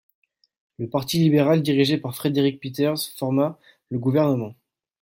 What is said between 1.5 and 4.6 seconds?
dirigé par Frederick Peters formât le gouvernement.